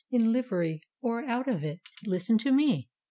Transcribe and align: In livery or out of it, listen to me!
In 0.09 0.31
livery 0.33 0.81
or 1.03 1.23
out 1.25 1.47
of 1.47 1.63
it, 1.63 1.79
listen 2.07 2.39
to 2.39 2.51
me! 2.51 2.89